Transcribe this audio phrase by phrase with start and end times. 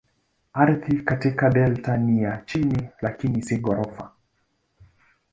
[0.53, 4.11] Ardhi katika delta ni ya chini lakini si ghorofa.